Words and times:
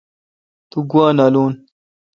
تو 0.69 0.77
گوا 0.91 1.07
نالون۔ 1.17 1.53